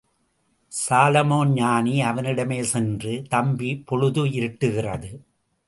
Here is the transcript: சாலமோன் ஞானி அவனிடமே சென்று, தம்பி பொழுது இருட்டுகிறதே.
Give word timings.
சாலமோன் 0.71 1.51
ஞானி 1.53 2.01
அவனிடமே 2.01 2.63
சென்று, 2.63 3.13
தம்பி 3.29 3.77
பொழுது 3.85 4.25
இருட்டுகிறதே. 4.25 5.13